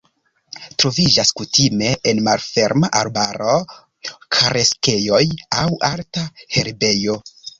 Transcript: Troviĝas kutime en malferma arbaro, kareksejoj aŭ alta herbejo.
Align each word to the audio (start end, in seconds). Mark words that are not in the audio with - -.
Troviĝas 0.83 1.31
kutime 1.41 1.89
en 2.11 2.21
malferma 2.27 2.89
arbaro, 3.01 3.53
kareksejoj 4.37 5.21
aŭ 5.65 5.69
alta 5.91 6.27
herbejo. 6.59 7.19